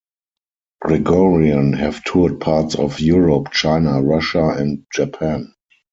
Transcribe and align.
Gregorian 0.81 1.73
have 1.73 2.03
toured 2.03 2.39
parts 2.41 2.73
of 2.73 2.99
Europe, 2.99 3.51
China, 3.51 4.01
Russia 4.01 4.49
and 4.57 4.83
Japan. 4.91 5.53